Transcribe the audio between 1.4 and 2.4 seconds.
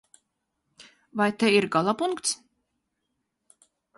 te ir galapunkts?